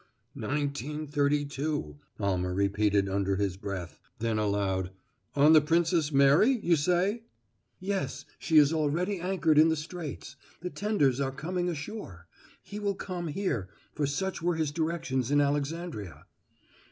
[0.33, 3.99] "Nineteen Thirty two," Almer repeated, under his breath.
[4.17, 4.89] Then aloud:
[5.35, 7.25] "On the Princess Mary, you say?"
[7.79, 10.35] "Yes; she is already anchored in the straits.
[10.61, 12.25] The tenders are coming ashore.
[12.63, 16.25] He will come here, for such were his directions in Alexandria."